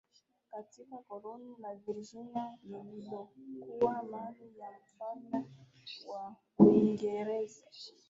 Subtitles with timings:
[0.51, 5.45] katika koloni la Virginia lililokuwa mali ya mfalme
[6.07, 7.65] wa Uingereza